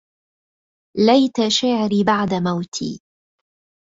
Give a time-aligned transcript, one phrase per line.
[0.97, 3.01] ليت شعري بعد موتي